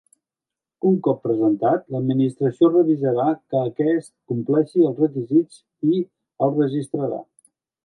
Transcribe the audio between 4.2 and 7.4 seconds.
compleixi els requisits i el registrarà.